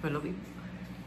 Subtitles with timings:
[0.00, 0.22] Fue lo.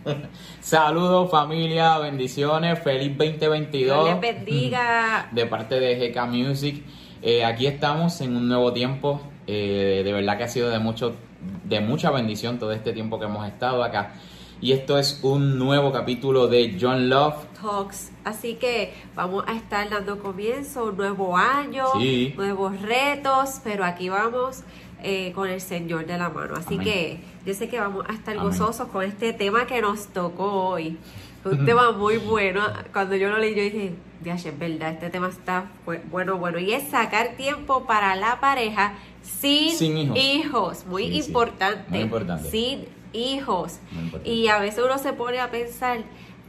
[0.59, 4.05] Saludos familia, bendiciones, feliz 2022.
[4.05, 5.29] Dios les bendiga.
[5.31, 6.83] De parte de GK Music.
[7.21, 9.21] Eh, aquí estamos en un nuevo tiempo.
[9.47, 11.15] Eh, de verdad que ha sido de mucho,
[11.63, 14.13] de mucha bendición todo este tiempo que hemos estado acá.
[14.61, 18.11] Y esto es un nuevo capítulo de John Love Talks.
[18.23, 22.33] Así que vamos a estar dando comienzo, un nuevo año, Sí.
[22.37, 24.63] nuevos retos, pero aquí vamos
[25.03, 26.55] eh, con el Señor de la mano.
[26.55, 26.85] Así Amén.
[26.85, 28.49] que yo sé que vamos a estar Amén.
[28.49, 30.97] gozosos con este tema que nos tocó hoy.
[31.45, 32.61] Un tema muy bueno.
[32.91, 36.57] Cuando yo lo leí, yo dije, ya es verdad, este tema está bu- bueno, bueno.
[36.59, 40.85] Y es sacar tiempo para la pareja sin, Sin hijos.
[40.85, 41.27] Muy Sí, sí.
[41.27, 41.83] importante.
[41.89, 42.49] Muy importante.
[42.49, 43.79] Sin hijos.
[44.23, 45.99] Y a veces uno se pone a pensar,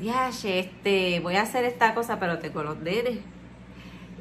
[0.01, 3.19] ya, este, voy a hacer esta cosa, pero tengo los nenes.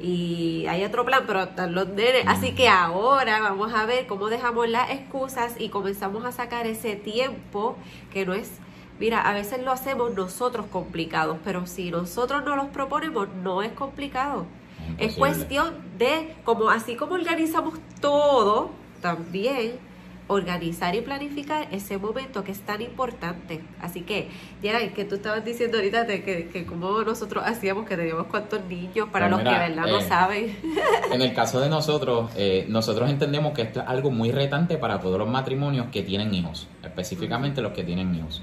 [0.00, 2.24] Y hay otro plan, pero están los nenes.
[2.26, 6.96] Así que ahora vamos a ver cómo dejamos las excusas y comenzamos a sacar ese
[6.96, 7.76] tiempo
[8.12, 8.50] que no es.
[8.98, 13.72] Mira, a veces lo hacemos nosotros complicados, pero si nosotros no los proponemos, no es
[13.72, 14.46] complicado.
[14.98, 18.70] Es cuestión de, como así como organizamos todo,
[19.00, 19.78] también
[20.26, 23.60] organizar y planificar ese momento que es tan importante.
[23.80, 24.28] Así que,
[24.62, 28.64] Gerard, que tú estabas diciendo ahorita de que, que como nosotros hacíamos que teníamos cuántos
[28.64, 30.56] niños para Pues los mira, que verdad no eh, saben.
[31.12, 35.00] En el caso de nosotros, eh, nosotros entendemos que esto es algo muy retante para
[35.00, 38.42] todos los matrimonios que tienen hijos, específicamente los que tienen hijos.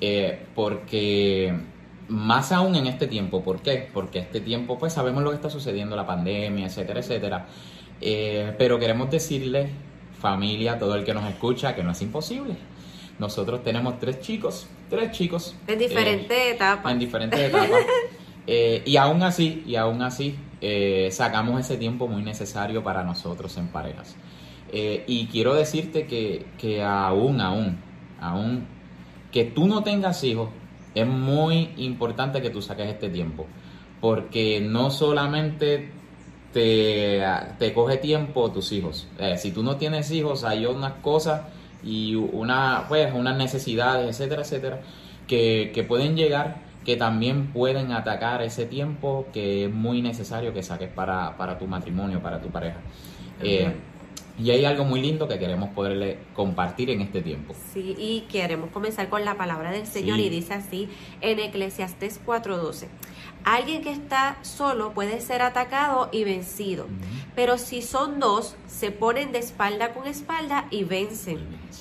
[0.00, 1.54] Eh, porque
[2.08, 3.88] más aún en este tiempo, ¿por qué?
[3.92, 7.46] Porque este tiempo, pues sabemos lo que está sucediendo, la pandemia, etcétera, etcétera.
[8.00, 9.70] Eh, pero queremos decirle,
[10.30, 12.56] familia, todo el que nos escucha, que no es imposible.
[13.18, 15.54] Nosotros tenemos tres chicos, tres chicos.
[15.66, 16.92] En eh, diferentes etapas.
[16.92, 17.70] en diferentes etapas.
[18.48, 23.56] Eh, y aún así, y aún así, eh, sacamos ese tiempo muy necesario para nosotros
[23.56, 24.14] en parejas.
[24.70, 27.78] Eh, y quiero decirte que, que aún, aún,
[28.20, 28.68] aún,
[29.32, 30.50] que tú no tengas hijos,
[30.94, 33.46] es muy importante que tú saques este tiempo.
[34.00, 35.90] Porque no solamente
[36.56, 37.22] te,
[37.58, 39.06] te coge tiempo tus hijos.
[39.18, 41.42] Eh, si tú no tienes hijos, hay unas cosas
[41.84, 44.80] y una, pues, unas necesidades, etcétera, etcétera,
[45.26, 50.62] que, que pueden llegar, que también pueden atacar ese tiempo que es muy necesario que
[50.62, 52.78] saques para, para tu matrimonio, para tu pareja.
[53.42, 53.74] Eh,
[54.38, 57.54] y hay algo muy lindo que queremos poderle compartir en este tiempo.
[57.74, 60.24] Sí, y queremos comenzar con la palabra del Señor Sí.
[60.24, 60.88] y dice así
[61.20, 62.88] en Eclesiastés 4:12.
[63.46, 66.88] Alguien que está solo puede ser atacado y vencido,
[67.36, 71.38] pero si son dos, se ponen de espalda con espalda y vencen.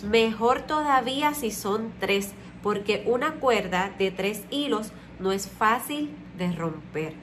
[0.08, 6.52] Mejor todavía si son tres, porque una cuerda de tres hilos no es fácil de
[6.52, 7.14] romper.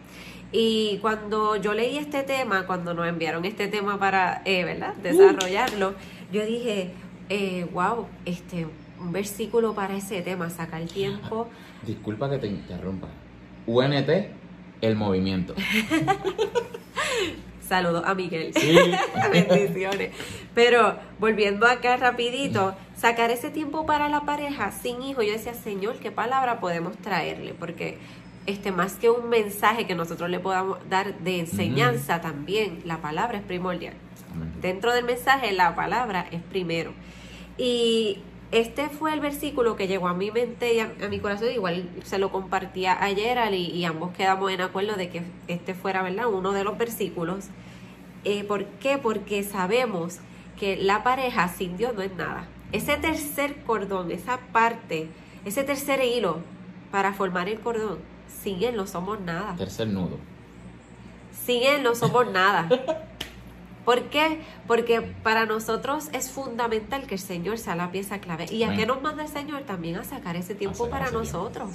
[0.50, 4.96] Y cuando yo leí este tema, cuando nos enviaron este tema para, eh, ¿verdad?
[4.96, 5.94] Desarrollarlo,
[6.32, 6.90] yo dije,
[7.28, 8.66] eh, wow, este,
[8.98, 11.46] un versículo para ese tema, sacar tiempo.
[11.86, 13.06] Disculpa que te interrumpa.
[13.66, 14.10] UNT,
[14.80, 15.54] el movimiento.
[17.68, 18.52] Saludos a Miguel.
[18.54, 18.76] Sí.
[19.32, 20.10] Bendiciones.
[20.54, 25.96] Pero volviendo acá rapidito, sacar ese tiempo para la pareja sin hijo, yo decía, Señor,
[25.96, 27.54] ¿qué palabra podemos traerle?
[27.54, 27.98] Porque
[28.46, 33.38] este más que un mensaje que nosotros le podamos dar de enseñanza también, la palabra
[33.38, 33.94] es primordial.
[34.34, 34.52] Amén.
[34.60, 36.92] Dentro del mensaje, la palabra es primero.
[37.56, 38.18] Y
[38.52, 41.50] este fue el versículo que llegó a mi mente y a, a mi corazón.
[41.50, 46.02] Igual se lo compartía ayer y, y ambos quedamos en acuerdo de que este fuera,
[46.02, 46.28] ¿verdad?
[46.28, 47.46] Uno de los versículos.
[48.24, 48.98] Eh, ¿Por qué?
[48.98, 50.18] Porque sabemos
[50.58, 52.46] que la pareja sin Dios no es nada.
[52.72, 55.08] Ese tercer cordón, esa parte,
[55.44, 56.40] ese tercer hilo
[56.90, 57.98] para formar el cordón,
[58.42, 59.56] sin Él no somos nada.
[59.56, 60.18] Tercer nudo.
[61.44, 62.68] Sin Él no somos nada.
[63.84, 64.40] ¿Por qué?
[64.66, 68.46] Porque para nosotros es fundamental que el Señor sea la pieza clave.
[68.50, 69.62] ¿Y a qué nos manda el Señor?
[69.62, 71.38] También a sacar ese tiempo sacar para ese tiempo.
[71.38, 71.70] nosotros.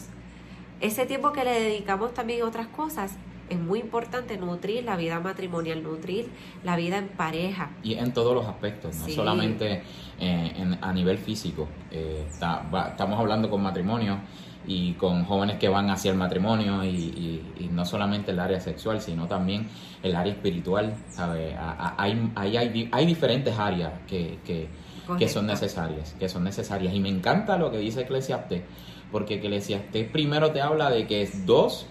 [0.80, 3.12] Ese tiempo que le dedicamos también a otras cosas.
[3.50, 6.30] Es muy importante nutrir la vida matrimonial, nutrir
[6.64, 7.72] la vida en pareja.
[7.82, 9.14] Y en todos los aspectos, no Sí.
[9.16, 9.84] solamente
[10.20, 11.68] eh, en- a nivel físico.
[11.92, 14.18] Eh, está- va- estamos hablando con matrimonio
[14.68, 18.60] y con jóvenes que van hacia el matrimonio y, y- y no solamente el área
[18.60, 19.68] sexual, sino también
[20.04, 20.94] el área espiritual.
[21.10, 21.56] ¿sabe?
[21.56, 24.68] A- a- Hay, hay, hay, di- hay diferentes áreas que, que,
[25.18, 26.94] que son necesarias, que son necesarias.
[26.94, 28.62] Y me encanta lo que dice Eclesiastes,
[29.12, 31.86] porque Eclesiastes primero te habla de que dos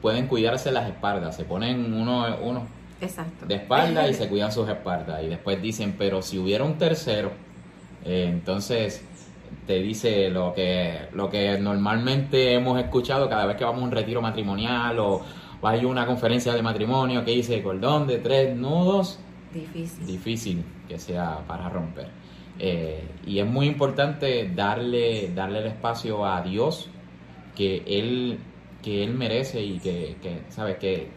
[0.00, 2.66] pueden cuidarse las espaldas, se ponen uno, uno
[3.00, 3.44] Exacto.
[3.46, 5.20] de espalda y se cuidan sus espaldas.
[5.24, 7.32] Y después dicen, pero si hubiera un tercero,
[8.04, 9.02] eh, entonces
[9.66, 13.90] te dice lo que, lo que normalmente hemos escuchado cada vez que vamos a un
[13.90, 15.22] retiro matrimonial o
[15.62, 19.18] hay una conferencia de matrimonio que dice cordón de tres nudos,
[19.52, 20.06] Difícil.
[20.06, 22.08] difícil que sea para romper.
[22.58, 26.88] Eh, y es muy importante darle, darle el espacio a Dios
[27.54, 28.38] que Él,
[28.82, 30.76] que él merece y que, que ¿sabes?
[30.76, 31.08] Que,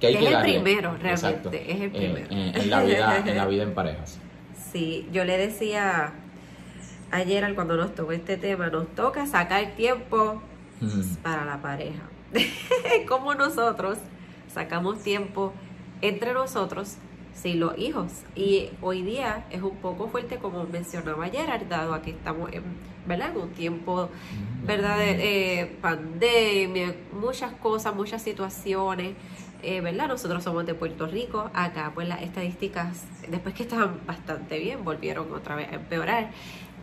[0.00, 2.26] que hay que, es el primero, realmente, es el eh, primero.
[2.30, 4.18] en, la vida, en la vida en parejas.
[4.72, 6.14] Sí, yo le decía
[7.12, 10.42] ayer cuando nos tocó este tema, nos toca sacar tiempo
[11.22, 12.02] para la pareja.
[13.08, 13.98] Como nosotros
[14.52, 15.52] sacamos tiempo
[16.00, 16.96] entre nosotros
[17.34, 18.12] sin los hijos.
[18.34, 22.62] Y hoy día es un poco fuerte, como mencionaba ayer, dado a que estamos en,
[23.06, 23.30] ¿verdad?
[23.30, 24.10] en un tiempo
[24.66, 24.98] ¿verdad?
[24.98, 29.14] de eh, pandemia, muchas cosas, muchas situaciones.
[29.62, 30.08] Eh, ¿verdad?
[30.08, 35.32] Nosotros somos de Puerto Rico, acá pues las estadísticas, después que estaban bastante bien, volvieron
[35.32, 36.30] otra vez a empeorar.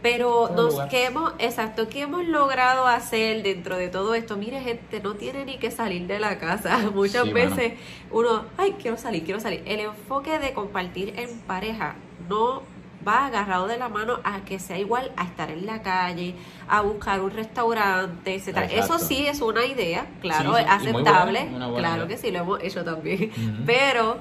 [0.02, 4.38] Pero nos, ¿qué hemos, exacto, ¿qué hemos logrado hacer dentro de todo esto?
[4.38, 6.78] Mire, gente, no tiene ni que salir de la casa.
[6.94, 7.74] Muchas veces
[8.12, 9.62] uno, ay, quiero salir, quiero salir.
[9.66, 11.96] El enfoque de compartir en pareja
[12.30, 12.64] no
[13.06, 16.36] va agarrado de la mano a que sea igual a estar en la calle,
[16.68, 18.66] a buscar un restaurante, etcétera.
[18.68, 23.32] Eso sí es una idea, claro, es aceptable, claro que sí, lo hemos hecho también,
[23.66, 24.18] pero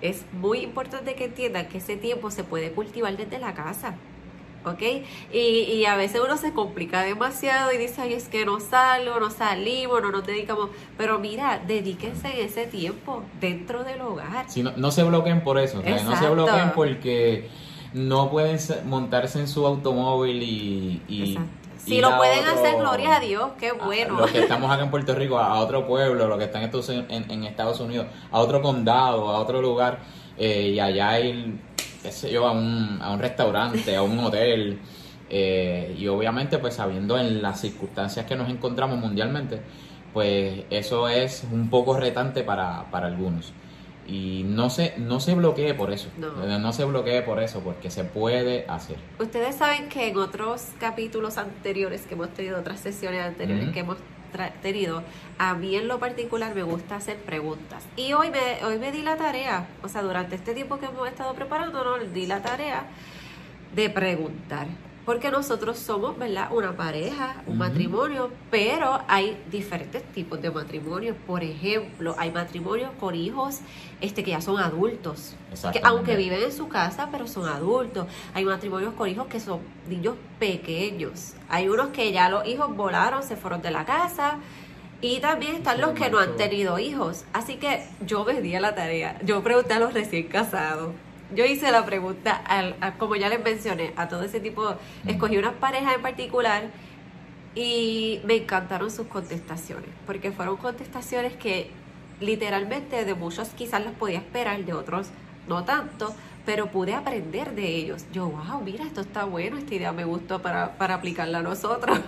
[0.00, 3.94] es muy importante que entiendan que ese tiempo se puede cultivar desde la casa.
[4.64, 4.82] ¿Ok?
[5.32, 9.18] Y, y, a veces uno se complica demasiado y dice, ay, es que no salgo,
[9.20, 10.70] no salimos, no nos dedicamos.
[10.96, 14.46] Pero mira, dedíquense ese tiempo dentro del hogar.
[14.48, 17.48] Sí, no, se bloqueen por eso, no se bloqueen porque
[17.92, 21.02] no pueden montarse en su automóvil y...
[21.08, 21.38] y
[21.84, 24.16] si lo pueden hacer, gloria a Dios, qué bueno.
[24.20, 27.44] Los que estamos acá en Puerto Rico, a, otro pueblo, los que están en, en,
[27.44, 29.98] Estados Unidos, a otro condado, a otro lugar,
[30.38, 31.58] eh, y allá ir
[32.02, 34.78] qué sé yo, a un, a un restaurante, a un hotel.
[35.30, 39.60] Eh, y obviamente, pues sabiendo en las circunstancias que nos encontramos mundialmente,
[40.12, 43.52] pues eso es un poco retante para, para algunos.
[44.06, 46.08] Y no se, no se bloquee por eso.
[46.18, 46.44] No.
[46.44, 48.96] Eh, no se bloquee por eso, porque se puede hacer.
[49.18, 53.96] Ustedes saben que en otros capítulos anteriores que hemos tenido, otras sesiones anteriores que hemos
[54.62, 55.02] tenido,
[55.38, 57.84] a mí en lo particular me gusta hacer preguntas.
[57.96, 61.08] Y hoy me, hoy me di la tarea, o sea, durante este tiempo que hemos
[61.08, 61.98] estado preparando, ¿no?
[61.98, 62.84] di la tarea
[63.74, 64.66] de preguntar.
[65.04, 66.48] Porque nosotros somos, ¿verdad?
[66.52, 71.16] Una pareja, un matrimonio, pero hay diferentes tipos de matrimonios.
[71.26, 73.58] Por ejemplo, hay matrimonios con hijos
[74.00, 75.34] este, que ya son adultos,
[75.72, 78.06] que aunque viven en su casa, pero son adultos.
[78.32, 81.32] Hay matrimonios con hijos que son niños pequeños.
[81.48, 84.38] Hay unos que ya los hijos volaron, se fueron de la casa.
[85.00, 87.24] Y también están los que no han tenido hijos.
[87.32, 89.18] Así que yo me di a la tarea.
[89.24, 90.92] Yo pregunté a los recién casados
[91.34, 94.74] yo hice la pregunta, al, como ya les mencioné, a todo ese tipo,
[95.06, 96.64] escogí unas parejas en particular
[97.54, 101.70] y me encantaron sus contestaciones, porque fueron contestaciones que
[102.20, 105.08] literalmente de muchos quizás las podía esperar, de otros
[105.48, 106.14] no tanto,
[106.44, 108.04] pero pude aprender de ellos.
[108.12, 112.00] Yo, wow, mira, esto está bueno, esta idea me gustó para, para aplicarla a nosotros.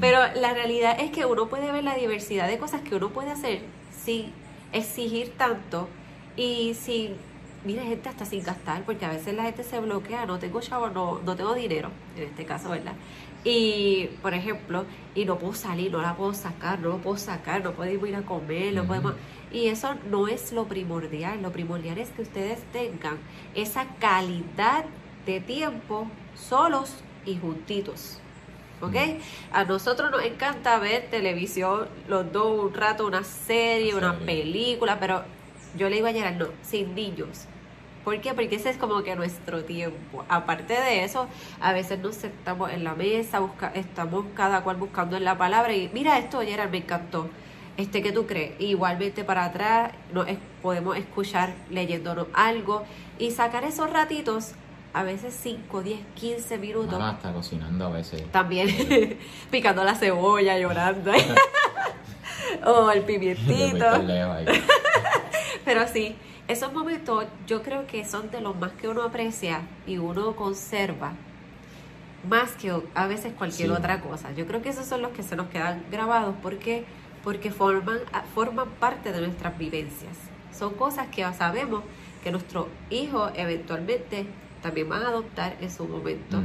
[0.00, 3.30] Pero la realidad es que uno puede ver la diversidad de cosas que uno puede
[3.30, 3.60] hacer
[4.04, 4.32] sin
[4.72, 5.88] exigir tanto
[6.36, 7.16] y sin
[7.64, 10.88] mira gente hasta sin gastar, porque a veces la gente se bloquea, no tengo chavo,
[10.90, 12.94] no, no tengo dinero, en este caso, ¿verdad?
[13.44, 17.62] Y, por ejemplo, y no puedo salir, no la puedo sacar, no lo puedo sacar,
[17.62, 19.14] no podemos ir a comer, no podemos...
[19.50, 23.18] Y eso no es lo primordial, lo primordial es que ustedes tengan
[23.54, 24.84] esa calidad
[25.26, 26.94] de tiempo solos
[27.26, 28.18] y juntitos.
[28.80, 28.96] ¿ok?
[29.52, 35.22] A nosotros nos encanta ver televisión los dos un rato, una serie, una película, pero
[35.76, 37.46] yo le digo a Gerard, no, sin niños.
[38.04, 38.34] ¿Por qué?
[38.34, 40.24] Porque ese es como que nuestro tiempo.
[40.28, 41.28] Aparte de eso,
[41.60, 45.72] a veces nos sentamos en la mesa, busca, estamos cada cual buscando en la palabra
[45.72, 47.28] y mira esto, Gerard, me encantó.
[47.76, 48.60] Este, ¿qué tú crees?
[48.60, 50.26] Igualmente para atrás nos
[50.60, 52.84] podemos escuchar leyéndonos algo
[53.18, 54.52] y sacar esos ratitos,
[54.92, 56.92] a veces 5, 10, 15 minutos.
[56.92, 58.30] Mamá está cocinando a veces.
[58.30, 59.18] También
[59.50, 61.12] picando la cebolla, llorando.
[62.66, 63.86] o el pimientito.
[65.64, 66.14] Pero sí,
[66.48, 71.12] esos momentos yo creo que son de los más que uno aprecia y uno conserva
[72.28, 74.32] más que a veces cualquier otra cosa.
[74.32, 76.84] Yo creo que esos son los que se nos quedan grabados porque
[77.24, 77.98] porque forman
[78.34, 80.16] forman parte de nuestras vivencias.
[80.52, 81.82] Son cosas que sabemos
[82.22, 84.26] que nuestros hijos eventualmente
[84.62, 86.40] también van a adoptar en su momento,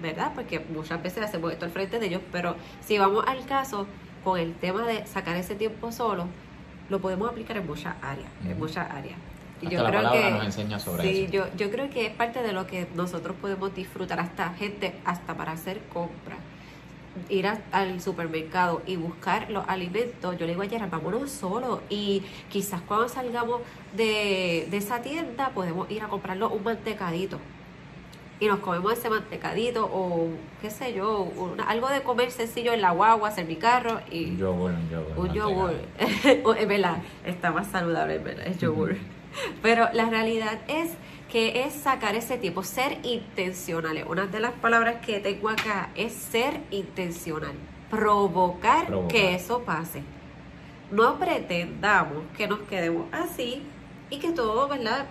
[0.00, 0.32] ¿verdad?
[0.34, 3.86] Porque muchas veces hacemos esto al frente de ellos, pero si vamos al caso
[4.24, 6.26] con el tema de sacar ese tiempo solo,
[6.88, 9.16] lo podemos aplicar en muchas áreas, en muchas áreas.
[9.60, 12.52] Y yo creo que nos enseña sobre sí, Yo, yo creo que es parte de
[12.52, 16.38] lo que nosotros podemos disfrutar, hasta gente, hasta para hacer compras.
[17.28, 22.80] Ir al supermercado y buscar los alimentos, yo le digo ayer, vámonos solo y quizás
[22.82, 23.62] cuando salgamos
[23.96, 27.40] de, de esa tienda podemos ir a comprarlo un mantecadito
[28.40, 30.28] y nos comemos ese mantecadito o
[30.60, 31.32] qué sé yo,
[31.66, 35.18] algo de comer sencillo en la guagua, hacer mi carro y un yogur, un yogur.
[35.18, 35.74] Un yogur.
[36.58, 38.96] es verdad, está más saludable, es verdad, es yogur.
[39.62, 40.92] Pero la realidad es
[41.30, 44.04] que es sacar ese tiempo, ser intencional.
[44.08, 47.52] Una de las palabras que tengo acá es ser intencional,
[47.90, 50.02] provocar, que eso pase.
[50.90, 53.62] No pretendamos que nos quedemos así
[54.10, 55.06] y que todo, ¿verdad?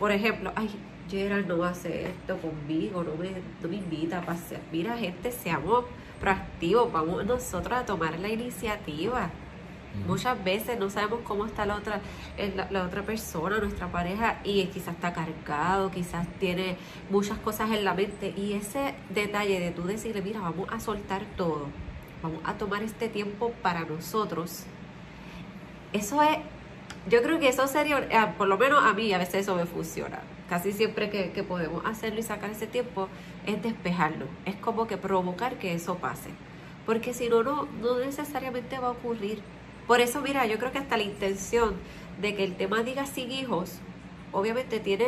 [0.00, 0.70] Por ejemplo, ay,
[1.08, 3.30] Gerald no va a hacer esto conmigo, no me,
[3.62, 4.60] no me invita a pasear.
[4.72, 5.84] Mira, gente, seamos
[6.20, 9.30] proactivos, vamos nosotros a tomar la iniciativa.
[10.06, 12.00] Muchas veces no sabemos cómo está la otra,
[12.70, 16.76] la, otra persona, nuestra pareja, y quizás está cargado, quizás tiene
[17.08, 18.34] muchas cosas en la mente.
[18.36, 21.68] Y ese detalle de tú decirle, mira, vamos a soltar todo,
[22.22, 24.64] vamos a tomar este tiempo para nosotros,
[25.94, 26.38] eso es,
[27.08, 29.64] yo creo que eso sería, eh, por lo menos a mí a veces eso me
[29.64, 30.18] funciona.
[30.48, 33.08] Casi siempre que, podemos hacerlo y sacar ese tiempo
[33.46, 36.30] es despejarlo, es como que provocar que eso pase.
[36.84, 39.42] Porque si no, no, no necesariamente va a ocurrir
[39.86, 41.74] por eso, mira, yo creo que hasta la intención
[42.20, 43.78] de que el tema diga sin hijos,
[44.32, 45.06] obviamente tiene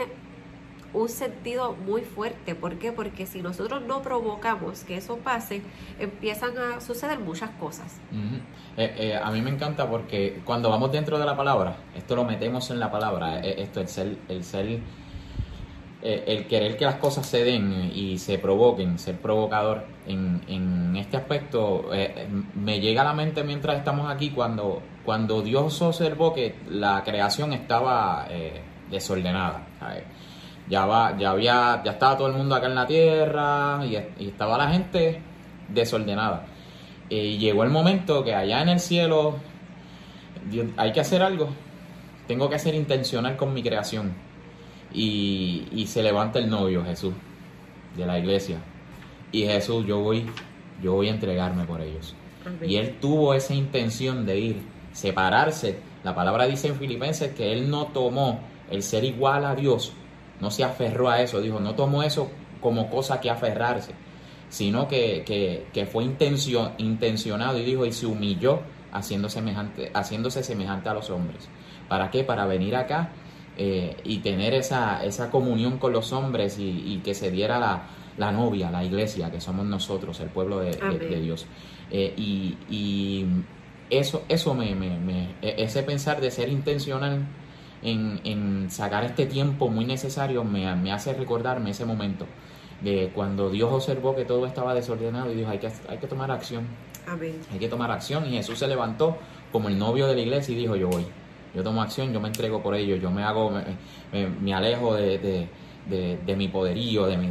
[0.92, 2.54] un sentido muy fuerte.
[2.54, 2.92] ¿Por qué?
[2.92, 5.62] Porque si nosotros no provocamos que eso pase,
[5.98, 8.00] empiezan a suceder muchas cosas.
[8.76, 12.24] Eh, eh, a mí me encanta porque cuando vamos dentro de la palabra, esto lo
[12.24, 14.80] metemos en la palabra, eh, esto, el ser, el ser
[16.00, 20.94] eh, el querer que las cosas se den y se provoquen, ser provocador en, en
[20.96, 26.32] este aspecto, eh, me llega a la mente mientras estamos aquí cuando, cuando Dios observó
[26.32, 29.66] que la creación estaba eh, desordenada.
[30.68, 34.56] Ya, va, ya, había, ya estaba todo el mundo acá en la tierra y, estaba
[34.56, 35.20] la gente
[35.68, 36.46] desordenada.
[37.08, 39.34] Y llegó el momento que allá en el cielo
[40.76, 41.48] hay que hacer algo.
[42.28, 44.27] Tengo que ser intencional con mi creación
[44.92, 47.14] y, se levanta el novio Jesús
[47.96, 48.58] de la iglesia.
[49.32, 50.26] Y Jesús yo voy
[50.82, 52.14] yo voy a entregarme por ellos.
[52.62, 55.78] Y él tuvo esa intención de ir separarse.
[56.04, 58.40] La palabra dice en Filipenses que él no tomó
[58.70, 59.92] el ser igual a Dios
[60.40, 62.30] no se aferró a eso dijo no tomó eso
[62.60, 63.92] como cosa que aferrarse
[64.50, 68.60] sino que, que, fue intención, intencionado y dijo y se humilló
[68.92, 71.48] haciendo semejante, haciéndose semejante a los hombres.
[71.86, 72.24] ¿para qué?
[72.24, 73.10] para venir acá
[73.60, 78.30] eh, y tener esa, esa comunión con los hombres y, que se diera la, la,
[78.30, 81.44] novia, la iglesia, que somos nosotros, el pueblo de, Dios.
[81.90, 83.26] Eh, y,
[83.90, 87.26] eso, eso me, me, e, ese pensar de ser intencional
[87.82, 92.26] en, en sacar este tiempo muy necesario me, me, hace recordarme ese momento
[92.82, 96.30] de cuando Dios observó que todo estaba desordenado y dijo hay que, hay que tomar
[96.30, 96.64] acción.
[97.50, 99.16] Hay que tomar acción y Jesús se levantó
[99.50, 101.06] como el novio de la iglesia y dijo yo voy
[101.54, 103.52] yo tomo acción, yo me entrego por ellos, yo me hago,
[104.12, 105.48] me, alejo de,
[106.36, 107.30] mi poderío, de, mi,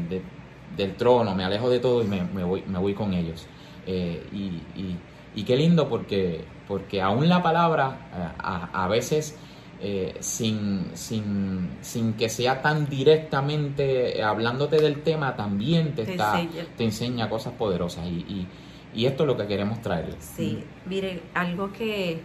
[0.76, 3.48] del trono, me alejo de todo y me, voy, me voy con ellos.
[3.86, 8.42] Eh, y, qué lindo porque, porque aún la palabra eh,
[8.74, 9.38] a, veces
[9.80, 16.66] eh, sin, sin, que sea tan directamente hablándote del tema, también te, está, enseña.
[16.76, 18.06] te enseña cosas poderosas.
[18.08, 18.48] Y,
[18.94, 20.18] y, esto es lo que queremos traerles.
[20.36, 22.20] Sí, miren, algo que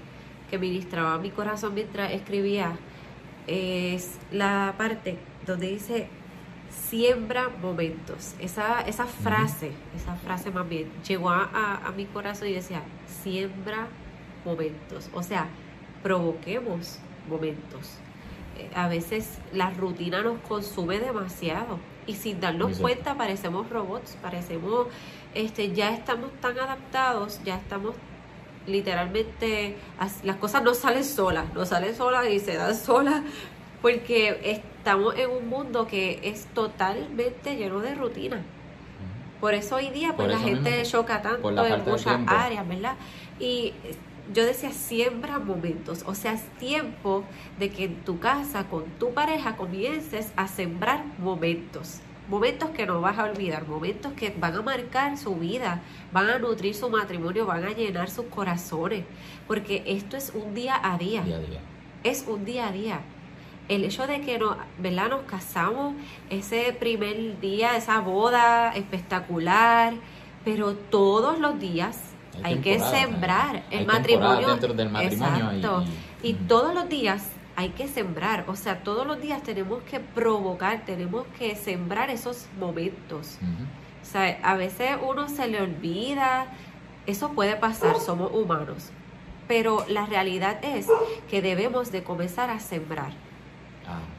[0.52, 2.76] que ministraba mi corazón mientras escribía
[3.46, 5.16] es la parte
[5.46, 6.08] donde dice
[6.68, 8.34] siembra momentos.
[8.38, 13.88] Esa, esa frase, esa frase más bien, llegó a, mi corazón y decía, siembra
[14.44, 15.08] momentos.
[15.14, 15.46] O sea,
[16.02, 16.98] provoquemos
[17.30, 17.96] momentos.
[18.58, 24.88] Eh, a veces la rutina nos consume demasiado y sin darnos cuenta parecemos robots, parecemos,
[25.32, 27.94] este, ya estamos tan adaptados, ya estamos
[28.66, 29.76] literalmente
[30.22, 33.22] las cosas no salen solas, no salen solas y se dan solas
[33.80, 38.42] porque estamos en un mundo que es totalmente lleno de rutina.
[39.40, 42.94] Por eso hoy día pues la gente choca tanto en muchas áreas, ¿verdad?
[43.40, 43.74] Y
[44.32, 47.24] yo decía, siembra momentos, o sea, es tiempo
[47.58, 53.00] de que en tu casa, con tu pareja, comiences a sembrar momentos momentos que no
[53.00, 55.80] vas a olvidar, momentos que van a marcar su vida,
[56.12, 59.04] van a nutrir su matrimonio, van a llenar sus corazones,
[59.46, 61.24] porque esto es un día a día.
[62.04, 63.00] Es un día a día.
[63.68, 65.08] El hecho de que nos, ¿verdad?
[65.08, 65.94] nos casamos,
[66.30, 69.94] ese primer día, esa boda espectacular,
[70.44, 71.98] pero todos los días
[72.42, 74.48] hay, que sembrar el matrimonio.
[74.48, 75.50] Dentro del matrimonio.
[75.52, 75.84] Exacto.
[76.22, 80.84] y todos los días hay que sembrar, o sea, todos los días tenemos que provocar,
[80.84, 83.38] tenemos que sembrar esos momentos.
[84.02, 86.46] O sea, a veces uno se le olvida,
[87.06, 88.90] eso puede pasar, somos humanos,
[89.48, 90.86] pero la realidad es
[91.28, 93.12] que debemos de comenzar a sembrar.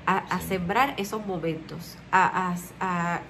[0.06, 2.56] a, a sembrar esos momentos, a, a,
[3.16, 3.22] a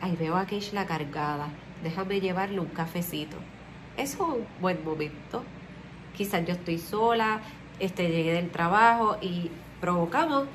[0.00, 1.48] ay, veo a Keishla cargada,
[1.82, 3.36] déjame llevarle un cafecito.
[3.96, 5.44] Eso es un buen momento.
[6.14, 7.42] Quizás yo estoy sola,
[7.78, 10.46] este, llegué del trabajo y provocamos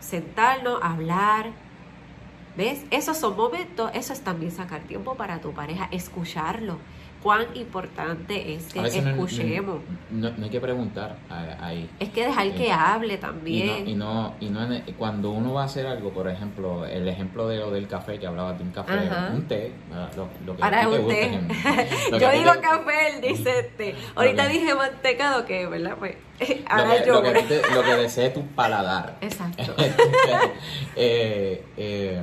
[0.00, 1.50] sentarnos, hablar.
[2.56, 2.84] ¿Ves?
[2.90, 6.78] Esos son momentos, eso es también sacar tiempo para tu pareja, escucharlo
[7.24, 9.80] cuán importante es que escuchemos.
[10.10, 11.16] No, hay que preguntar
[11.58, 11.88] ahí.
[11.98, 13.88] Es que dejar que eh, hable también.
[13.88, 14.60] Y no, y no,
[14.98, 18.26] cuando uno va a hacer algo, por ejemplo, el ejemplo de lo del café, que
[18.26, 19.72] hablaba de un café, un té,
[20.14, 21.40] lo, que Ahora es un té.
[22.20, 23.94] yo digo café, él dice té.
[24.14, 25.96] Ahorita dije mantecado, que, ¿verdad?
[25.98, 26.16] Pues,
[26.68, 27.14] ahora yo.
[27.14, 29.16] Lo que, lo que desee tu paladar.
[29.22, 29.74] Exacto.
[30.94, 32.22] eh, eh,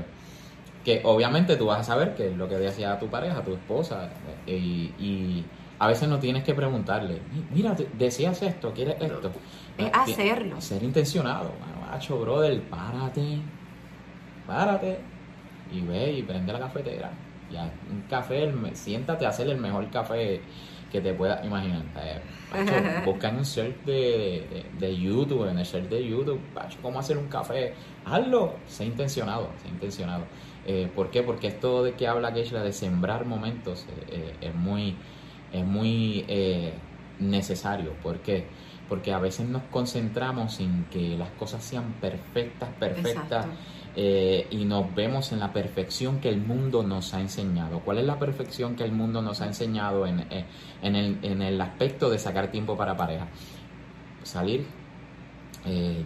[0.83, 4.09] que obviamente tú vas a saber que es lo que decía tu pareja, tu esposa,
[4.47, 5.45] eh, y,
[5.79, 7.19] a veces no tienes que preguntarle,
[7.51, 9.31] mira, deseas esto, quieres esto.
[9.79, 10.61] Es hacerlo.
[10.61, 11.53] Ser intencionado,
[11.89, 13.39] macho, brother, párate,
[14.45, 14.99] párate
[15.71, 17.09] y ve y prende la cafetera.
[17.51, 20.41] Ya, un café, siéntate a hacer el mejor café
[20.91, 21.83] que te puedas imaginar.
[21.99, 26.99] Eh, busca en el search de, de, YouTube, en el search de YouTube, pacho, cómo
[26.99, 27.73] hacer un café.
[28.05, 30.25] Hazlo, sé intencionado, sé intencionado.
[30.65, 31.23] Eh, ¿Por qué?
[31.23, 34.95] Porque esto de que habla Keishla de sembrar momentos eh, eh, es muy,
[35.51, 36.25] es muy
[37.19, 37.93] necesario.
[38.03, 38.45] ¿Por qué?
[38.87, 43.45] Porque a veces nos concentramos en que las cosas sean perfectas, perfectas,
[43.95, 47.79] y nos vemos en la perfección que el mundo nos ha enseñado.
[47.79, 50.25] ¿Cuál es la perfección que el mundo nos ha enseñado en,
[50.81, 53.27] en, el, en el aspecto de sacar tiempo para pareja?
[54.23, 54.65] Salir,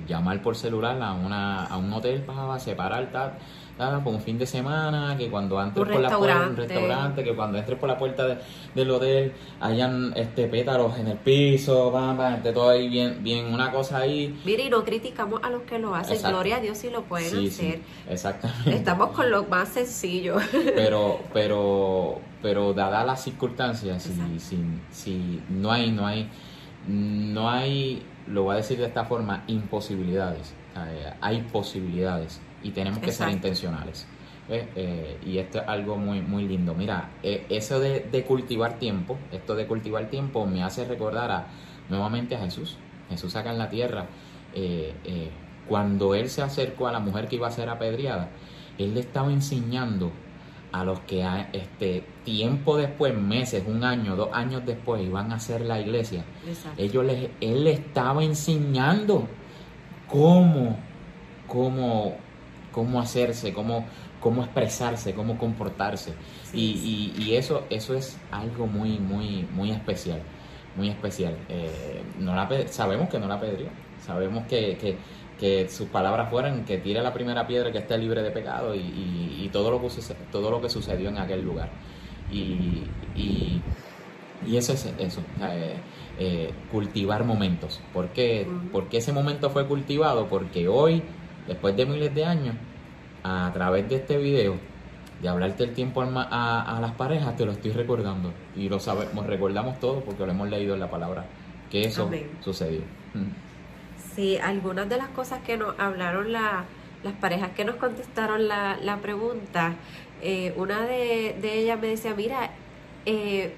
[0.07, 3.33] llamar por celular a, una, a un hotel para separar tal
[3.77, 7.35] Ah, por un fin de semana, que cuando entres por la puerta un restaurante, que
[7.35, 8.39] cuando entres por la puerta
[8.73, 13.71] del hotel hayan este pétalos en el piso, bam, de todo ahí bien, bien, una
[13.71, 14.39] cosa ahí.
[14.45, 17.47] Mire, y no criticamos a los que lo hacen, gloria a Dios si lo pueden
[17.47, 17.81] hacer.
[18.09, 18.75] exactamente.
[18.75, 20.37] Estamos con lo más sencillo.
[20.73, 24.57] Pero, pero, pero dada las circunstancias, si, si,
[24.89, 26.29] si no hay, no hay,
[26.87, 30.53] no hay, lo voy a decir de esta forma, imposibilidades.
[30.77, 34.07] Eh, hay posibilidades y tenemos que ser intencionales.
[34.49, 36.73] Eh, y esto es algo muy, muy lindo.
[36.73, 41.47] Mira, eh, eso de, cultivar tiempo, esto de cultivar tiempo me hace recordar a,
[41.89, 42.77] nuevamente a Jesús.
[43.07, 44.07] Jesús acá en la tierra,
[44.55, 45.29] eh,
[45.67, 48.29] cuando él se acercó a la mujer que iba a ser apedreada,
[48.79, 50.11] él le estaba enseñando
[50.71, 51.23] a los que
[51.53, 56.25] este tiempo después, meses, un año, dos años después, iban a hacer la iglesia.
[56.77, 59.27] Ellos les, él le estaba enseñando
[60.07, 60.77] cómo,
[61.47, 62.24] cómo
[62.75, 63.85] cómo hacerse, cómo,
[64.19, 66.13] cómo expresarse, cómo comportarse.
[66.53, 70.21] y, y, eso, eso es algo muy, muy, muy especial,
[70.75, 71.37] muy especial.
[71.47, 73.67] Eh, no la, sabemos que no la pedrió,
[74.05, 74.97] sabemos que, que,
[75.39, 78.79] que, sus palabras fueran que tire la primera piedra que esté libre de pecado y,
[78.79, 79.87] y, todo, lo que,
[80.29, 81.69] todo lo que sucedió en aquel lugar.
[82.29, 82.83] Y,
[83.15, 83.61] y,
[84.53, 85.21] eso es eso.
[85.41, 85.75] Eh,
[86.19, 87.79] eh, cultivar momentos.
[87.93, 88.45] ¿Por qué?
[88.73, 90.27] Porque ese momento fue cultivado?
[90.27, 91.01] Porque hoy
[91.47, 92.55] después de miles de años,
[93.23, 94.57] a través de este video,
[95.21, 98.31] de hablarte el tiempo a, las parejas, te lo estoy recordando.
[98.55, 101.25] Y lo sabemos, recordamos todo porque lo hemos leído en la palabra,
[101.69, 102.09] que eso
[102.41, 102.81] sucedió.
[104.15, 106.65] Sí, algunas de las cosas que nos hablaron las
[107.19, 109.73] parejas que nos contestaron la, la pregunta,
[110.21, 112.49] eh, una de, de ellas me decía, mira,
[113.05, 113.53] eh,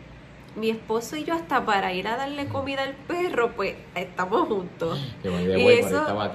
[0.57, 4.99] mi esposo y yo hasta para ir a darle comida al perro, pues estamos juntos.
[5.21, 6.31] Que y eso, estaba.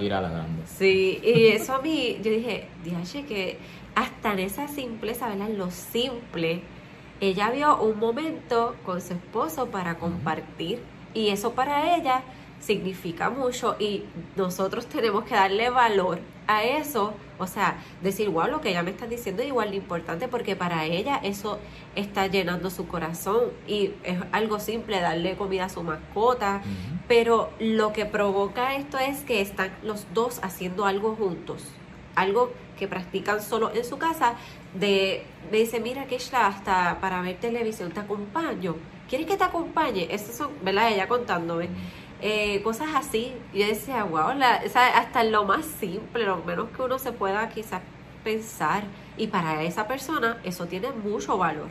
[0.65, 3.57] Sí, y eso a mí, yo dije, dije que
[3.95, 5.49] hasta en esa simpleza, ¿verdad?
[5.49, 6.61] Lo simple,
[7.19, 10.81] ella vio un momento con su esposo para compartir
[11.13, 12.23] y eso para ella
[12.59, 14.03] significa mucho y
[14.35, 18.91] nosotros tenemos que darle valor a eso, o sea, decir, wow, lo que ella me
[18.91, 21.59] está diciendo es igual de importante porque para ella eso
[21.95, 26.61] está llenando su corazón y es algo simple darle comida a su mascota,
[27.07, 31.63] pero lo que provoca esto es que están los dos haciendo algo juntos,
[32.15, 34.35] algo que practican solo en su casa,
[34.73, 38.75] de, me dice, mira que hasta para ver televisión te acompaño,
[39.07, 40.07] ¿quieres que te acompañe?
[40.09, 40.91] Eso son, ¿verdad?
[40.91, 41.69] Ella contándome.
[42.25, 43.33] Eh, cosas así.
[43.53, 44.29] Yo decía, wow,
[44.95, 47.81] hasta lo más simple, lo menos que uno se pueda quizás
[48.23, 48.85] pensar.
[49.17, 51.67] Y para esa persona eso tiene mucho valor.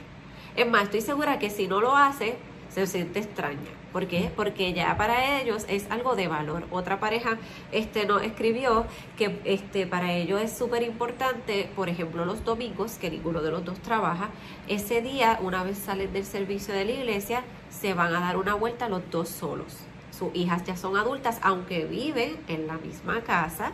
[0.55, 2.37] Es más, estoy segura que si no lo hace,
[2.69, 3.71] se siente extraña.
[3.95, 4.31] ¿Por qué?
[4.37, 6.65] Porque ya para ellos es algo de valor.
[6.71, 7.38] Otra pareja
[7.73, 8.85] este, nos escribió
[9.17, 13.65] que este, para ellos es súper importante, por ejemplo, los domingos, que ninguno de los
[13.65, 14.29] dos trabaja,
[14.69, 18.53] ese día, una vez salen del servicio de la iglesia, se van a dar una
[18.53, 19.87] vuelta los dos solos
[20.23, 23.73] sus hijas ya son adultas, aunque viven en la misma casa,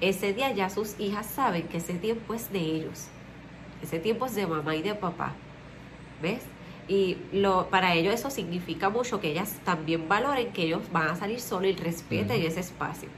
[0.00, 3.08] ese día ya sus hijas saben que ese tiempo es de ellos.
[3.82, 5.32] Ese tiempo es de mamá y de papá.
[6.22, 6.42] ¿Ves?
[6.88, 11.16] Y lo, para ellos eso significa mucho que ellas también valoren que ellos van a
[11.16, 13.08] salir solos y respeten ese espacio.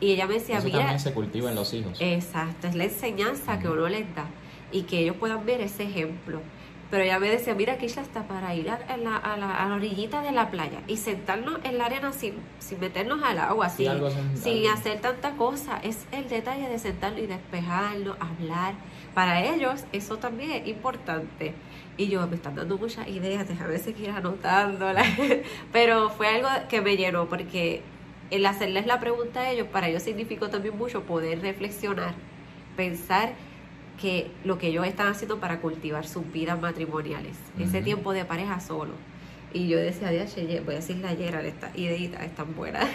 [0.00, 0.78] Y ella me decía, eso mira...
[0.78, 1.98] también se cultiva en los hijos.
[2.00, 4.26] Exacto, es la enseñanza que uno les da
[4.72, 6.40] y que ellos puedan ver ese ejemplo.
[6.92, 9.66] Pero ella me decía, mira, aquí ya está para ir a, la, a, la, a,
[9.66, 13.70] la, orillita de la playa y sentarnos en la arena sin, sin meternos al agua,
[13.70, 13.92] sin,
[14.34, 15.78] sin hacer tanta cosa.
[15.82, 18.74] Es el detalle de sentarnos y despejarnos, hablar.
[19.14, 21.54] Para ellos eso también es importante.
[21.96, 25.08] Y yo me están dando muchas ideas, déjame seguir anotándolas.
[25.72, 27.80] Pero fue algo que me llenó porque
[28.30, 32.12] el hacerles la pregunta a ellos, para ellos significó también mucho poder reflexionar,
[32.76, 33.32] pensar
[34.02, 38.58] que lo que ellos están haciendo para cultivar sus vidas matrimoniales, ese tiempo de pareja
[38.58, 38.94] solo.
[39.54, 40.08] Y yo decía,
[40.64, 42.80] voy a decirle ayer a esta ideita, es tan buena.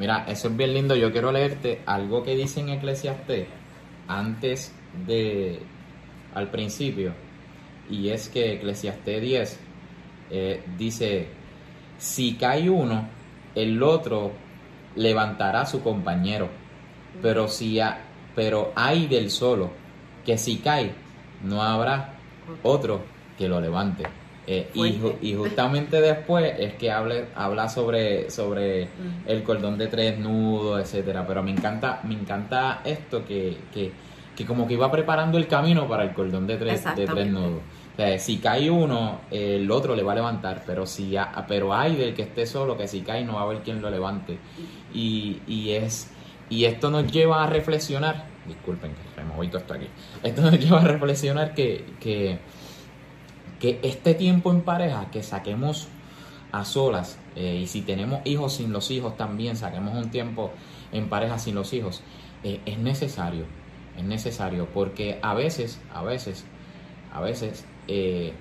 [0.00, 0.96] Mira, eso es bien lindo.
[0.96, 3.46] Yo quiero leerte algo que dice en Eclesiastes
[4.08, 4.72] antes
[5.06, 5.60] de,
[6.34, 7.12] al principio,
[7.88, 9.60] y es que Eclesiastés 10
[10.30, 11.28] eh, dice,
[11.96, 13.08] si cae uno,
[13.54, 14.32] el otro
[14.96, 16.48] levantará a su compañero
[17.22, 17.78] pero si
[18.34, 19.70] pero hay del solo
[20.24, 20.92] que si cae
[21.42, 22.14] no habrá
[22.62, 23.00] otro
[23.36, 24.04] que lo levante.
[24.50, 24.70] Eh,
[25.20, 28.88] y, justamente después es que hable, habla sobre sobre
[29.26, 31.26] el cordón de tres nudos etcétera.
[31.26, 33.92] Pero me encanta me encanta esto que, que,
[34.34, 37.60] que como que iba preparando el camino para el cordón de tres de tres nudos.
[37.92, 41.16] O sea, si cae uno, el otro le va a levantar, pero si
[41.46, 43.90] pero hay del que esté solo, que si cae no va a haber quien lo
[43.90, 44.38] levante.
[44.94, 46.10] Y, y es
[46.50, 49.88] y esto nos lleva a reflexionar, disculpen que removí todo esto aquí,
[50.22, 52.38] esto nos lleva a reflexionar que, que,
[53.60, 55.88] este tiempo en pareja, que saquemos
[56.52, 60.52] a solas, eh, y si tenemos hijos sin los hijos también, saquemos un tiempo
[60.92, 62.02] en pareja sin los hijos,
[62.44, 63.44] eh, es necesario,
[63.96, 66.44] es necesario, porque a veces, a veces,
[67.12, 68.32] a veces eh,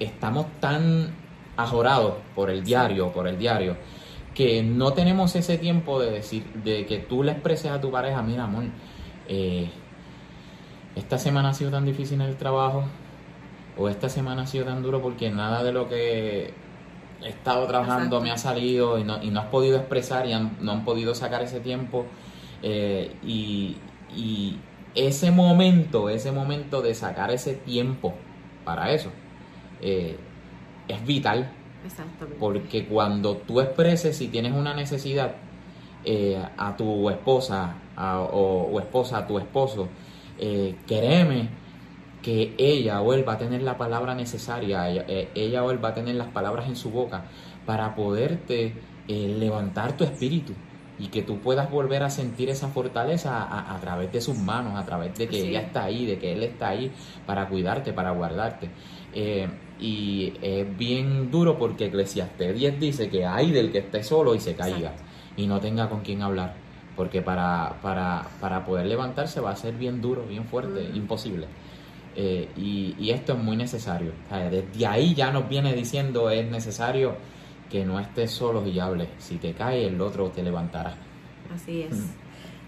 [0.00, 1.14] estamos tan
[1.56, 3.76] ajorados por el diario, por el diario,
[4.34, 8.22] que no tenemos ese tiempo de decir, de que tú le expreses a tu pareja,
[8.22, 8.64] mira amor,
[9.28, 9.70] eh,
[10.96, 12.84] esta semana ha sido tan difícil en el trabajo,
[13.76, 16.52] o esta semana ha sido tan duro porque nada de lo que
[17.22, 20.72] he estado trabajando me ha salido y no, y no has podido expresar y no
[20.72, 22.06] han podido sacar ese tiempo.
[22.62, 23.76] Eh, y,
[24.14, 24.58] y
[24.94, 28.14] ese momento, ese momento de sacar ese tiempo
[28.64, 29.10] para eso,
[29.80, 30.16] eh,
[30.88, 31.50] es vital
[32.38, 35.34] porque cuando tú expreses si tienes una necesidad
[36.04, 39.88] eh, a tu esposa o, esposa a tu esposo,
[40.38, 41.48] eh, créeme
[42.22, 45.94] que ella o él va a tener la palabra necesaria, ella, o él va a
[45.94, 47.24] tener las palabras en su boca
[47.66, 48.74] para poderte
[49.08, 50.54] eh, levantar tu espíritu
[50.98, 54.86] y que tú puedas volver a sentir esa fortaleza a, través de sus manos, a
[54.86, 56.92] través de que ella está ahí, de que él está ahí
[57.26, 58.70] para cuidarte, para guardarte.
[59.12, 59.48] Eh,
[59.84, 64.40] y es bien duro porque Eclesiastes 10 dice que hay del que esté solo y
[64.40, 64.94] se caiga
[65.36, 66.54] y no tenga con quién hablar.
[66.96, 71.48] Porque para, para, para poder levantarse va a ser bien duro, bien fuerte, imposible.
[72.16, 74.12] Eh, y, y, esto es muy necesario.
[74.50, 77.16] desde ahí ya nos viene diciendo es necesario
[77.68, 79.08] que no estés solo y hables.
[79.18, 80.94] Si te cae, el otro te levantará.
[81.52, 82.14] Así es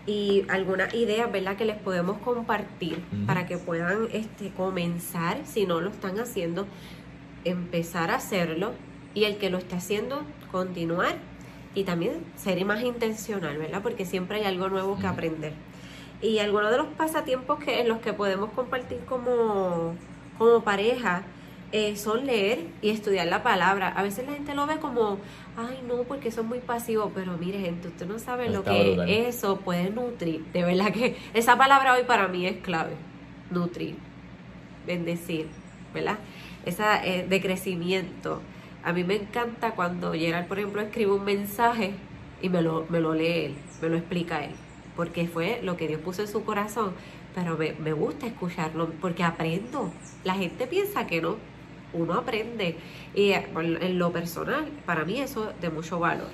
[0.06, 1.56] y algunas ideas, ¿verdad?
[1.56, 6.66] Que les podemos compartir para que puedan este, comenzar, si no lo están haciendo,
[7.50, 8.72] empezar a hacerlo
[9.14, 11.16] y el que lo esté haciendo, continuar
[11.74, 13.82] y también ser más intencional, ¿verdad?
[13.82, 15.52] Porque siempre hay algo nuevo que aprender.
[16.22, 19.94] Y algunos de los pasatiempos que en los que podemos compartir como,
[20.38, 21.24] como pareja
[21.72, 23.88] eh, son leer y estudiar la palabra.
[23.88, 25.18] A veces la gente lo ve como,
[25.56, 29.28] ay no, porque eso es muy pasivo, pero mire gente, usted no sabe lo que
[29.28, 30.44] eso puede nutrir.
[30.52, 32.94] De verdad que esa palabra hoy para mí es clave,
[33.50, 33.96] nutrir,
[34.86, 35.48] bendecir,
[35.92, 36.18] ¿verdad?
[36.66, 38.42] Esa eh, de crecimiento.
[38.84, 41.94] A mí me encanta cuando Gerald, por ejemplo, escribe un mensaje
[42.42, 44.52] y me lo, me lo lee él, me lo explica él,
[44.94, 46.92] porque fue lo que Dios puso en su corazón,
[47.34, 49.90] pero me, me gusta escucharlo porque aprendo.
[50.24, 51.36] La gente piensa que no,
[51.92, 52.76] uno aprende.
[53.14, 56.28] Y eh, en lo personal, para mí eso es de mucho valor.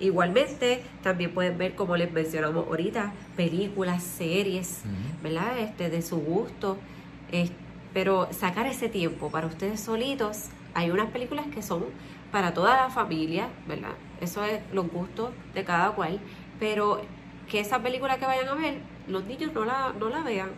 [0.00, 4.82] Igualmente, también pueden ver, como les mencionamos ahorita, películas, series,
[5.22, 5.58] ¿verdad?
[5.58, 6.78] Este, de su gusto.
[7.92, 11.84] Pero sacar ese tiempo para ustedes solitos, hay unas películas que son
[12.30, 13.92] para toda la familia, ¿verdad?
[14.20, 16.20] Eso es los gustos de cada cual.
[16.60, 17.00] Pero
[17.48, 20.50] que esa película que vayan a ver, los niños no la, no la vean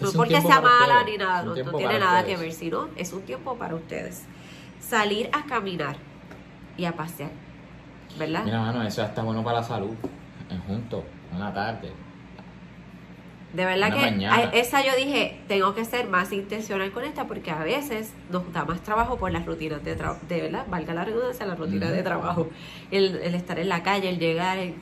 [0.00, 3.56] no porque sea mala ni nada, no, tiene nada que ver, sino es un tiempo
[3.56, 4.24] para ustedes.
[4.80, 5.96] Salir a caminar
[6.76, 7.30] y a pasear,
[8.18, 8.44] ¿verdad?
[8.44, 9.94] Mira, mano, eso está bueno para la salud.
[10.48, 11.02] en juntos,
[11.34, 11.92] una tarde.
[13.52, 14.42] De verdad Una que mañana.
[14.52, 18.66] esa yo dije, tengo que ser más intencional con esta porque a veces nos da
[18.66, 22.02] más trabajo por las rutinas de trabajo, de verdad, valga la redundancia, las rutinas de
[22.02, 22.48] trabajo.
[22.90, 24.74] El, el estar en la calle, el llegar, el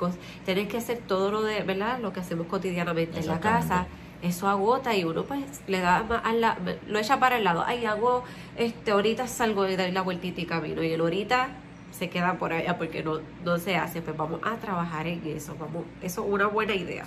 [0.45, 2.01] tener que hacer todo lo de, ¿verdad?
[2.01, 3.87] Lo que hacemos cotidianamente en la casa,
[4.23, 7.63] eso agota y uno pues le da más a la- lo echa para el lado.
[7.65, 8.25] Ay, hago,
[8.57, 11.51] este, ahorita salgo y doy la vueltita y camino y el ahorita
[11.93, 14.03] se queda por allá porque no, no se hace.
[14.03, 17.05] Pues vamos a trabajar en eso, vamos, eso es una buena idea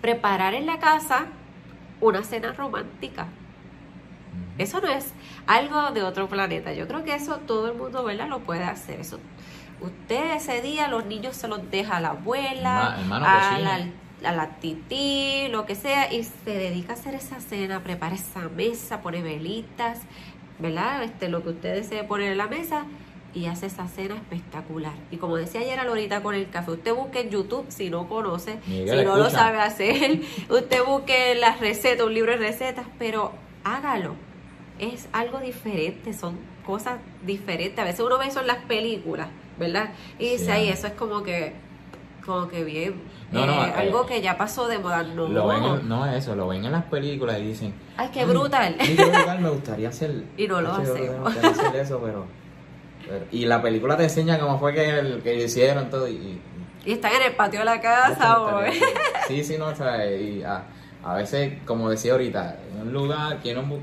[0.00, 1.26] preparar en la casa
[2.00, 3.26] una cena romántica.
[4.58, 5.12] Eso no es
[5.46, 6.72] algo de otro planeta.
[6.72, 8.28] Yo creo que eso todo el mundo, ¿verdad?
[8.28, 9.00] Lo puede hacer.
[9.00, 9.18] Eso,
[9.80, 13.86] usted ese día los niños se los deja a la abuela, hermano, a, la,
[14.24, 18.48] a la tití, lo que sea, y se dedica a hacer esa cena, prepara esa
[18.48, 20.00] mesa, pone velitas,
[20.58, 21.04] ¿verdad?
[21.04, 22.84] Este, lo que usted desee poner en la mesa
[23.34, 24.94] y hace esa cena espectacular.
[25.10, 28.58] Y como decía ayer Lorita con el café, usted busque en YouTube si no conoce,
[28.66, 33.32] Miguel, si no lo sabe hacer, usted busque las recetas, un libro de recetas, pero
[33.64, 34.14] hágalo.
[34.78, 37.78] Es algo diferente, son cosas diferentes.
[37.78, 39.90] A veces uno ve eso en las películas, ¿verdad?
[40.18, 40.50] Y dice, Sí.
[40.50, 41.52] ay, eso es como que,
[42.24, 42.94] como que bien,
[43.32, 45.02] No, no, eh, eh, algo que ya pasó de moda.
[45.02, 48.08] No, Lo ven en- no es eso, lo ven en las películas y dicen, ay,
[48.12, 48.76] qué brutal.
[48.78, 50.24] "Ay, qué brutal, me gustaría hacer.
[50.36, 51.00] Y no lo hacemos.
[51.00, 52.26] Me gustaría hacer eso, pero-
[53.32, 56.08] Y la película te enseña cómo fue que, el- que hicieron todo.
[56.08, 56.40] Y,
[56.84, 58.60] y- están en el patio de la casa, o...
[59.26, 60.64] Sí, sí, no, o sea, y a,
[61.04, 63.82] a veces, como decía ahorita, en un lugar, quiero un bu-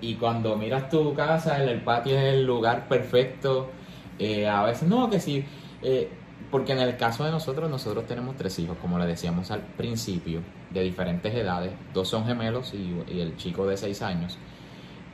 [0.00, 3.70] y cuando miras tu casa, el, el patio es el lugar perfecto.
[4.18, 5.44] eh, a veces, no, que sí,
[5.82, 6.08] eh,
[6.50, 10.40] porque en el caso de nosotros, nosotros tenemos tres hijos, como le decíamos al principio,
[10.70, 11.72] de diferentes edades.
[11.92, 14.38] Dos son gemelos y, y el chico de seis años.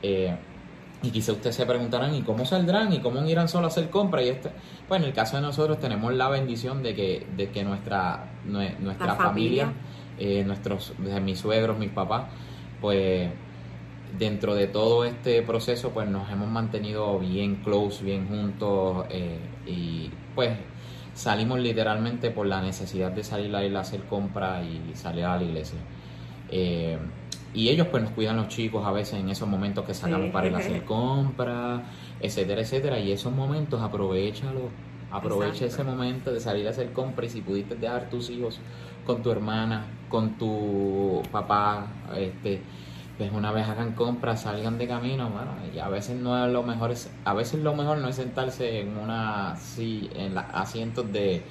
[0.01, 0.35] Eh,
[1.03, 2.91] y quizá ustedes se preguntarán, ¿y cómo saldrán?
[2.93, 4.23] ¿Y cómo irán solo a hacer compras?
[4.25, 4.49] Y este,
[4.87, 8.77] pues en el caso de nosotros tenemos la bendición de que, de que nuestra, nue-
[8.79, 9.65] nuestra La familia.
[9.65, 9.81] familia,
[10.17, 12.23] eh, nuestros, de mis suegros, mis papás,
[12.81, 13.29] pues
[14.17, 20.09] dentro de todo este proceso, pues nos hemos mantenido bien close, bien juntos, eh, y
[20.35, 20.51] pues
[21.15, 25.35] salimos literalmente por la necesidad de salir a ir a hacer compras y salir a
[25.37, 25.79] la iglesia.
[26.49, 26.97] Eh,
[27.53, 30.31] y ellos pues nos cuidan los chicos a veces en esos momentos que sacamos Sí.
[30.31, 31.81] para ir a hacer compras,
[32.19, 32.99] etcétera, etcétera.
[32.99, 34.69] Y esos momentos aprovechalo,
[35.11, 35.81] aprovecha Exacto.
[35.81, 38.59] ese momento de salir a hacer compras y si pudiste dejar tus hijos
[39.05, 41.87] con tu hermana, con tu papá,
[42.17, 42.61] este,
[43.17, 46.63] pues una vez hagan compras, salgan de camino, bueno, y a veces no es lo
[46.63, 51.11] mejor, es, a veces lo mejor no es sentarse en una, sí, en los asientos
[51.11, 51.43] de,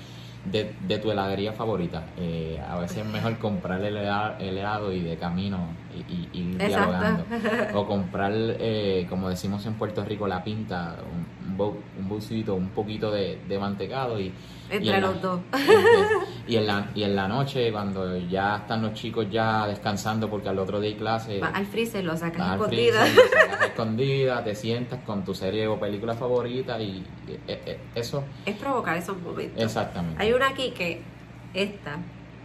[0.51, 2.03] de, de tu heladería favorita.
[2.19, 6.29] Eh, a veces es mejor comprar el helado, el helado y de camino y, y-
[6.33, 6.67] y ir Exacto.
[6.91, 7.25] dialogando.
[7.75, 12.55] O comprar, eh, como decimos en Puerto Rico, la pinta, un, un, bol- un bolsito,
[12.55, 14.25] un poquito de, de mantecado y...
[14.25, 14.33] y
[14.71, 15.41] Entre la- los dos.
[16.49, 20.49] y en, la, y en la noche, cuando ya están los chicos ya descansando porque
[20.49, 23.05] al otro día hay clase, Va al freezer, lo sacas escondida.
[23.05, 27.79] freezer, lo sacas escondida, te sientas con tu serie o película favorita y eh, eh,
[27.95, 29.63] eso, Es provocar esos momentos.
[29.63, 30.23] exactamente.
[30.23, 31.03] Hay una aquí que,
[31.55, 31.99] esta,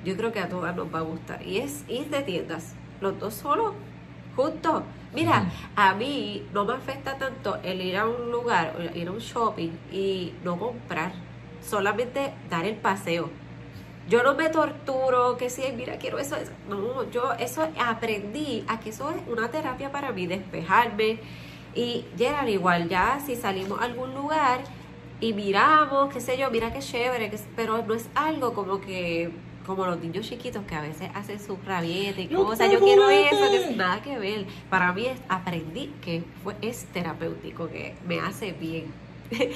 [0.03, 1.41] yo creo que a todas nos va a gustar.
[1.45, 3.73] Y es ir de tiendas, los dos solos,
[4.35, 4.83] juntos.
[5.13, 9.19] Mira, a mí no me afecta tanto el ir a un lugar, ir a un
[9.19, 11.11] shopping y no comprar,
[11.61, 13.29] solamente dar el paseo.
[14.09, 16.51] Yo no me torturo, que si, mira, quiero eso, eso.
[16.69, 21.19] No, yo eso aprendí a que eso es una terapia para mí, despejarme.
[21.75, 24.61] Y Gerard, igual, ya si salimos a algún lugar
[25.19, 29.31] y miramos, qué sé yo, mira qué chévere, que, pero no es algo como que,
[29.67, 33.51] como los niños chiquitos que a veces hacen sus rabietas y cosas, yo quiero eso,
[33.51, 34.45] que es nada que ver.
[34.69, 38.85] Para mí es, aprendí que fue, es terapéutico, que me hace bien.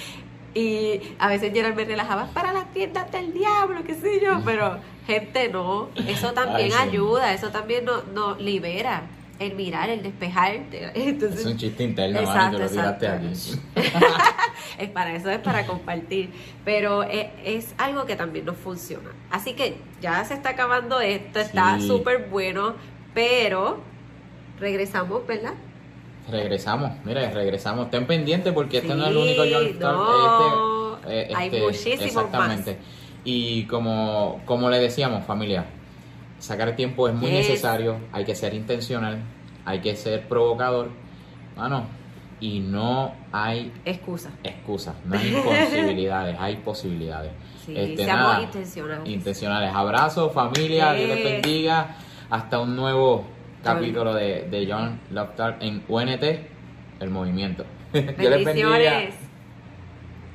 [0.54, 4.80] Y a veces Gerard me relajaba para las tiendas del diablo, qué sé yo, pero
[5.08, 6.90] gente no, eso también Ay, sí.
[6.90, 9.04] ayuda, eso también nos nos libera,
[9.42, 10.92] el mirar, el despejarte.
[10.96, 13.08] Entonces, es un chiste interno, Exacto, Mari, te lo exacto.
[13.08, 13.28] aquí.
[14.80, 16.32] es para eso, es para compartir.
[16.64, 19.10] Pero es, es algo que también nos funciona.
[19.30, 21.88] Así que ya se está acabando esto, está Sí.
[21.88, 22.76] súper bueno,
[23.14, 23.80] pero
[24.60, 25.54] regresamos, ¿verdad?
[26.30, 27.86] Regresamos, mire, regresamos.
[27.86, 30.98] Estén pendientes porque este no es el Sí, único John no.
[30.98, 32.78] este, eh, Hay este, muchísimos Exactamente.
[33.24, 35.66] Y como, como le decíamos, familia,
[36.42, 37.48] sacar tiempo es muy Yes.
[37.48, 37.98] necesario.
[38.12, 39.20] Hay que ser intencional,
[39.66, 40.90] hay que ser provocador.
[41.56, 41.86] Mano,
[42.40, 44.32] y no hay Excusa.
[44.44, 47.32] excusas, no hay imposibilidades, hay posibilidades.
[47.66, 49.08] Sí, Este, nada, intencionales.
[49.08, 49.72] Intencionales.
[49.76, 51.96] Abrazos, familia, Dios les bendiga.
[52.32, 53.24] Hasta un nuevo
[53.64, 56.24] capítulo de, de John Loftar en UNT,
[57.00, 57.64] el movimiento.
[57.94, 59.02] Dios les bendiga.